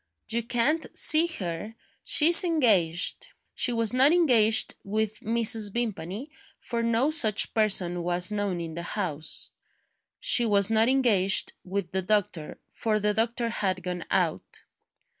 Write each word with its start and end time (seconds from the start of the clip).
"You 0.29 0.41
can't 0.41 0.83
see 0.97 1.27
her 1.27 1.75
she's 2.03 2.43
engaged." 2.43 3.27
She 3.53 3.71
was 3.71 3.93
not 3.93 4.11
engaged 4.11 4.73
with 4.83 5.19
Mrs. 5.19 5.71
Vimpany, 5.71 6.31
for 6.57 6.81
no 6.81 7.11
such 7.11 7.53
person 7.53 8.01
was 8.01 8.31
known 8.31 8.59
in 8.59 8.73
the 8.73 8.81
house. 8.81 9.51
She 10.19 10.47
was 10.47 10.71
not 10.71 10.89
engaged 10.89 11.53
with 11.63 11.91
the 11.91 12.01
doctor, 12.01 12.59
for 12.71 12.99
the 12.99 13.13
doctor 13.13 13.49
had 13.49 13.83
gone 13.83 14.03
out. 14.09 14.63